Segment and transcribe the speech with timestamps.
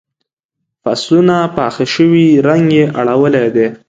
[0.83, 3.67] فصلونه پاخه شوي رنګ یې اړولی دی.